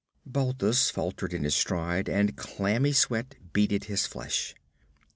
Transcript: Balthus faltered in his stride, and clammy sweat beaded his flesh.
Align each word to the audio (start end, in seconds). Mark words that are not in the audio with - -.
Balthus 0.25 0.89
faltered 0.89 1.31
in 1.31 1.43
his 1.43 1.53
stride, 1.53 2.09
and 2.09 2.35
clammy 2.35 2.91
sweat 2.91 3.35
beaded 3.53 3.83
his 3.83 4.07
flesh. 4.07 4.55